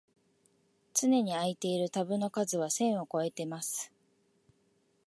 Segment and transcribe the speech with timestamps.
[0.93, 3.91] つねに開いているタブの数は千をこえてます